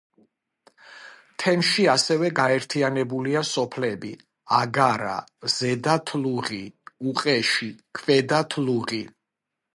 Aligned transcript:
თემში 1.41 1.83
ასევე 1.91 2.31
გაერთიანებულია 2.39 3.43
სოფლები: 3.49 4.15
აგარა, 4.61 5.13
ზედა 5.59 5.95
თლუღი, 6.09 6.63
უყეში, 7.13 7.71
ქვედა 8.01 8.43
თლუღი. 8.57 9.05